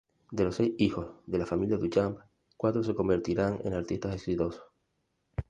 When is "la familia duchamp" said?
1.37-2.17